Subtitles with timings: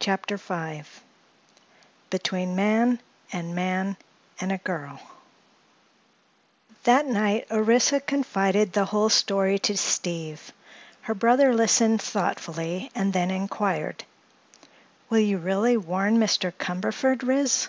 [0.00, 0.82] CHAPTER V
[2.10, 3.00] BETWEEN MAN
[3.32, 4.98] AND MAN—AND A GIRL
[6.82, 10.52] That night Orissa confided the whole story to Steve.
[11.02, 14.02] Her brother listened thoughtfully and then inquired:
[15.08, 16.50] "Will you really warn Mr.
[16.50, 17.68] Cumberford, Ris?"